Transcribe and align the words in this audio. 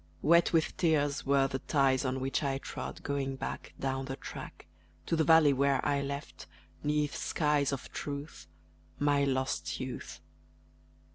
Wet 0.23 0.51
with 0.51 0.75
tears 0.77 1.27
Were 1.27 1.47
the 1.47 1.59
ties 1.59 2.05
on 2.05 2.19
which 2.19 2.41
I 2.41 2.57
trod, 2.57 3.03
going 3.03 3.35
back 3.35 3.75
Down 3.79 4.05
the 4.05 4.15
track 4.15 4.65
To 5.05 5.15
the 5.15 5.23
valley 5.23 5.53
where 5.53 5.79
I 5.85 6.01
left, 6.01 6.47
'neath 6.83 7.15
skies 7.15 7.71
of 7.71 7.91
Truth, 7.91 8.47
My 8.97 9.23
lost 9.25 9.79
youth. 9.79 10.19